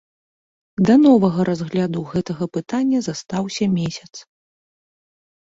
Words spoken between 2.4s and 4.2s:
пытання застаўся месяц.